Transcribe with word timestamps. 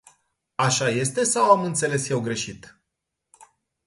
Așa 0.55 0.89
este 0.89 1.23
sau 1.23 1.51
am 1.51 1.63
înțeles 1.63 2.09
eu 2.09 2.19
greșit? 2.21 2.81